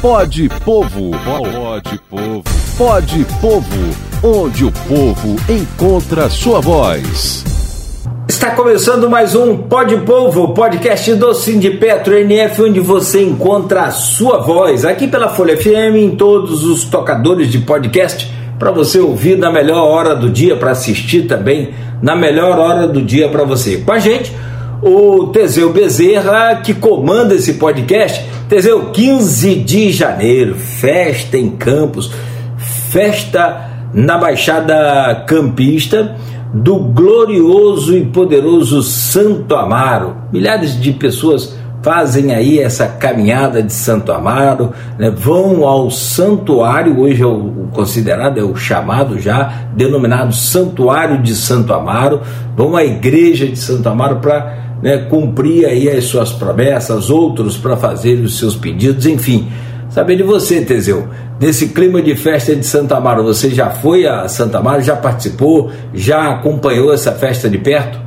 [0.00, 1.10] Pode Povo.
[1.10, 2.42] Pode Povo.
[2.78, 3.66] Pode Povo.
[4.22, 7.44] Onde o povo encontra sua voz.
[8.26, 11.34] Está começando mais um Pode Povo, podcast do
[11.78, 14.86] Petro NF, onde você encontra a sua voz.
[14.86, 19.86] Aqui pela Folha FM, em todos os tocadores de podcast, para você ouvir na melhor
[19.86, 23.76] hora do dia, para assistir também na melhor hora do dia para você.
[23.76, 24.34] Com a gente,
[24.82, 28.24] o Teseu Bezerra, que comanda esse podcast.
[28.48, 32.12] Teseu, 15 de janeiro, festa em Campos,
[32.90, 36.16] festa na Baixada Campista
[36.52, 40.16] do glorioso e poderoso Santo Amaro.
[40.32, 47.22] Milhares de pessoas fazem aí essa caminhada de Santo Amaro, né, vão ao santuário, hoje
[47.22, 52.20] é o considerado, é o chamado já, denominado Santuário de Santo Amaro,
[52.54, 57.76] vão à igreja de Santo Amaro para né, cumprir aí as suas promessas, outros para
[57.76, 59.48] fazer os seus pedidos, enfim.
[59.90, 61.08] Saber de você, Teseu,
[61.40, 65.70] nesse clima de festa de Santa Amaro, você já foi a Santa Amaro, já participou,
[65.92, 67.98] já acompanhou essa festa de perto?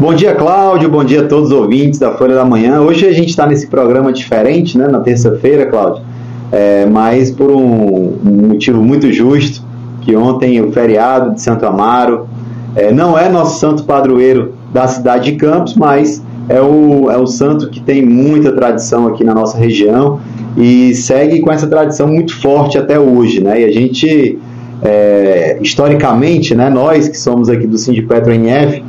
[0.00, 0.90] Bom dia, Cláudio.
[0.90, 2.80] Bom dia a todos os ouvintes da Folha da Manhã.
[2.80, 6.02] Hoje a gente está nesse programa diferente, né, na terça-feira, Cláudio,
[6.50, 9.62] é, mas por um, um, motivo muito justo,
[10.00, 12.26] que ontem o feriado de Santo Amaro
[12.74, 17.26] é, não é nosso santo padroeiro da cidade de Campos, mas é o, é o
[17.26, 20.20] santo que tem muita tradição aqui na nossa região
[20.56, 23.60] e segue com essa tradição muito forte até hoje, né?
[23.60, 24.38] E a gente,
[24.82, 28.82] é, historicamente, né, nós que somos aqui do Sindipetro NF,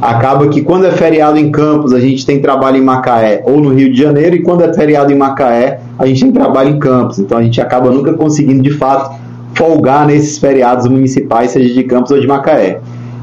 [0.00, 3.70] acaba que quando é feriado em Campos, a gente tem trabalho em Macaé ou no
[3.72, 7.18] Rio de Janeiro, e quando é feriado em Macaé, a gente tem trabalho em Campos.
[7.18, 9.16] Então a gente acaba nunca conseguindo, de fato,
[9.54, 12.80] folgar nesses feriados municipais, seja de Campos ou de Macaé.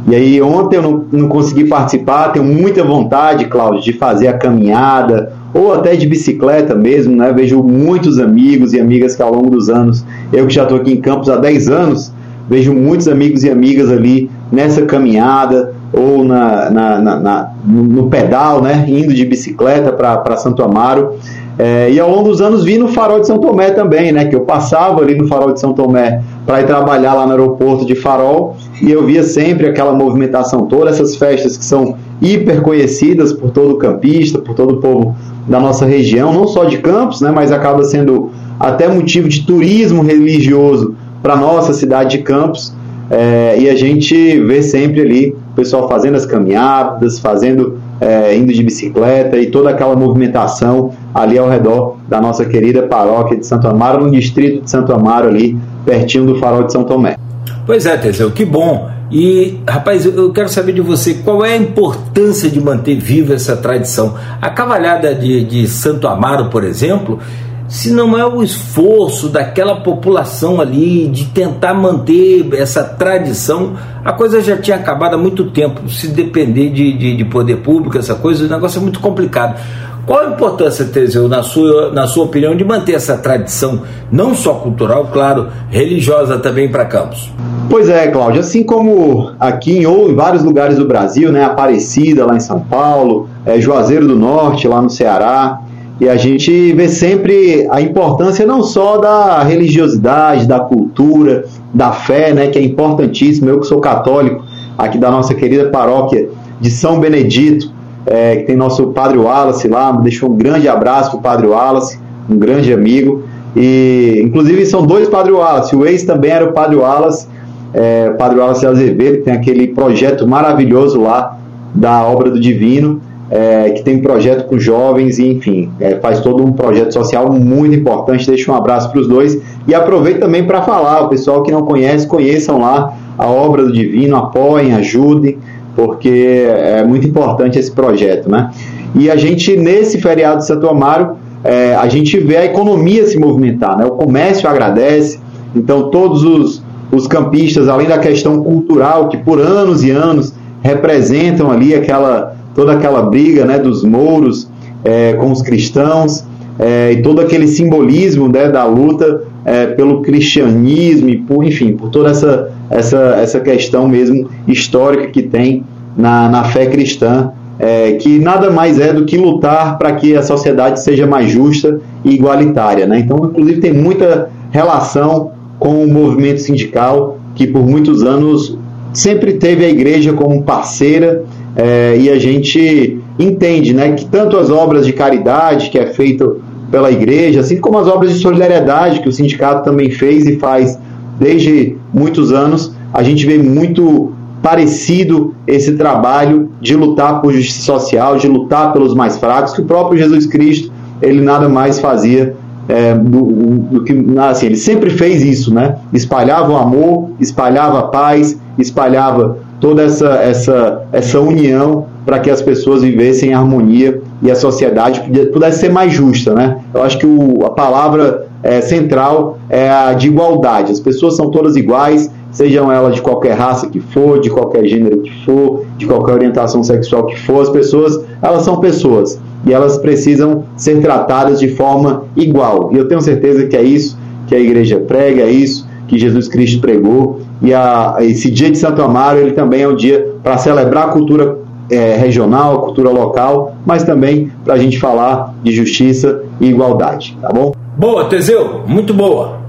[0.07, 4.33] E aí ontem eu não, não consegui participar, tenho muita vontade, Cláudio, de fazer a
[4.33, 7.31] caminhada, ou até de bicicleta mesmo, né?
[7.31, 10.91] Vejo muitos amigos e amigas que ao longo dos anos, eu que já estou aqui
[10.91, 12.11] em Campos há 10 anos,
[12.49, 18.61] vejo muitos amigos e amigas ali nessa caminhada, ou na, na, na, na no pedal,
[18.61, 21.15] né, indo de bicicleta para Santo Amaro.
[21.57, 24.35] É, e ao longo dos anos vi no Farol de São Tomé também, né, que
[24.35, 27.93] eu passava ali no Farol de São Tomé para ir trabalhar lá no aeroporto de
[27.93, 33.49] Farol e eu via sempre aquela movimentação toda, essas festas que são hiper conhecidas por
[33.49, 35.15] todo o campista, por todo o povo
[35.47, 40.03] da nossa região, não só de Campos, né, mas acaba sendo até motivo de turismo
[40.03, 42.73] religioso para nossa cidade de Campos.
[43.09, 48.51] É, e a gente vê sempre ali o pessoal fazendo as caminhadas, fazendo é, indo
[48.51, 53.65] de bicicleta e toda aquela movimentação ali ao redor da nossa querida paróquia de Santo
[53.65, 57.22] Amaro, no distrito de Santo Amaro, ali pertinho do farol de São Tomé.
[57.65, 58.89] Pois é, Teseu, que bom.
[59.11, 63.55] E, rapaz, eu quero saber de você qual é a importância de manter viva essa
[63.55, 64.15] tradição.
[64.41, 67.19] A cavalhada de, de Santo Amaro, por exemplo,
[67.67, 74.41] se não é o esforço daquela população ali de tentar manter essa tradição, a coisa
[74.41, 75.87] já tinha acabado há muito tempo.
[75.89, 79.59] Se depender de, de, de poder público, essa coisa, o negócio é muito complicado.
[80.05, 84.55] Qual a importância, Teseu, na sua, na sua opinião, de manter essa tradição, não só
[84.55, 87.31] cultural, claro, religiosa também para Campos?
[87.69, 92.35] Pois é, Cláudio, assim como aqui ou em vários lugares do Brasil, né, Aparecida lá
[92.35, 95.61] em São Paulo, é, Juazeiro do Norte lá no Ceará,
[96.01, 102.33] e a gente vê sempre a importância não só da religiosidade, da cultura, da fé,
[102.33, 103.49] né, que é importantíssimo.
[103.49, 104.43] Eu que sou católico,
[104.77, 106.27] aqui da nossa querida paróquia
[106.59, 107.72] de São Benedito,
[108.05, 111.99] é, que tem nosso Padre Wallace lá, deixou um grande abraço para o Padre Wallace,
[112.29, 113.23] um grande amigo.
[113.55, 115.75] E, inclusive, são dois Padre Wallace.
[115.75, 117.27] O ex também era o Padre Wallace,
[117.73, 121.37] é, Padre Wallace Azevedo, que tem aquele projeto maravilhoso lá
[121.73, 123.01] da Obra do Divino
[123.33, 127.75] é, que tem projeto com jovens e, enfim, é, faz todo um projeto social muito
[127.75, 128.27] importante.
[128.27, 131.63] Deixa um abraço para os dois e aproveito também para falar, o pessoal que não
[131.63, 135.39] conhece, conheçam lá a obra do Divino, apoiem, ajudem,
[135.75, 138.51] porque é muito importante esse projeto, né?
[138.95, 143.17] E a gente, nesse feriado de Santo Amaro, é, a gente vê a economia se
[143.17, 143.85] movimentar, né?
[143.85, 145.19] O comércio agradece,
[145.55, 151.51] então todos os, os campistas, além da questão cultural, que por anos e anos representam
[151.51, 154.47] ali aquela toda aquela briga né, dos mouros
[154.83, 156.23] é, com os cristãos
[156.59, 161.89] é, e todo aquele simbolismo né, da luta é, pelo cristianismo e por, enfim, por
[161.89, 165.63] toda essa, essa, essa questão mesmo histórica que tem
[165.95, 170.23] na, na fé cristã, é, que nada mais é do que lutar para que a
[170.23, 172.85] sociedade seja mais justa e igualitária.
[172.85, 172.99] Né?
[172.99, 178.57] Então, inclusive, tem muita relação com o movimento sindical, que por muitos anos
[178.91, 181.23] sempre teve a igreja como parceira
[181.55, 186.41] é, e a gente entende né, que tanto as obras de caridade que é feito
[186.69, 190.79] pela igreja, assim como as obras de solidariedade que o sindicato também fez e faz
[191.19, 198.17] desde muitos anos, a gente vê muito parecido esse trabalho de lutar por justiça social,
[198.17, 200.71] de lutar pelos mais fracos, que o próprio Jesus Cristo
[201.01, 202.35] ele nada mais fazia
[202.67, 205.77] é, do, do, que assim, ele sempre fez isso, né?
[205.91, 212.41] Espalhava o amor, espalhava a paz, espalhava toda essa essa essa união para que as
[212.41, 215.01] pessoas vivessem em harmonia e a sociedade
[215.31, 216.57] pudesse ser mais justa, né?
[216.73, 220.71] Eu acho que o, a palavra é, central é a de igualdade.
[220.71, 224.99] As pessoas são todas iguais, sejam elas de qualquer raça que for, de qualquer gênero
[224.99, 229.77] que for, de qualquer orientação sexual que for, as pessoas, elas são pessoas e elas
[229.77, 232.69] precisam ser tratadas de forma igual.
[232.73, 233.97] E eu tenho certeza que é isso
[234.27, 237.21] que a igreja prega, é isso que Jesus Cristo pregou.
[237.41, 240.91] E a, esse dia de Santo Amaro, ele também é um dia para celebrar a
[240.91, 241.37] cultura
[241.69, 247.17] é, regional, a cultura local, mas também para a gente falar de justiça e igualdade,
[247.21, 247.52] tá bom?
[247.83, 249.41] Boa, Teseu, muito boa.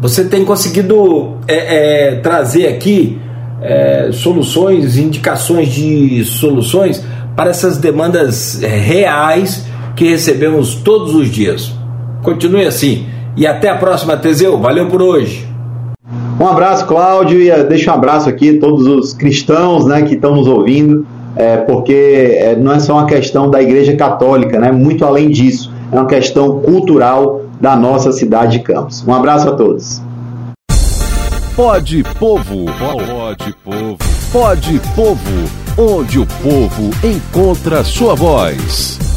[0.00, 3.18] Você tem conseguido é, é, trazer aqui
[3.60, 7.04] é, soluções, indicações de soluções
[7.36, 11.74] para essas demandas é, reais que recebemos todos os dias.
[12.22, 13.04] Continue assim.
[13.36, 14.58] E até a próxima, Teseu.
[14.58, 15.46] Valeu por hoje.
[16.40, 20.14] Um abraço, Cláudio, e eh, deixa um abraço aqui a todos os cristãos né, que
[20.14, 21.06] estão nos ouvindo,
[21.36, 25.70] é, porque é, não é só uma questão da Igreja Católica, né, muito além disso,
[25.92, 29.02] é uma questão cultural da nossa cidade de Campos.
[29.08, 30.02] Um abraço a todos.
[31.56, 33.98] Pode Povo, pode Povo,
[34.30, 35.20] pode Povo,
[35.78, 39.13] onde o povo encontra sua voz.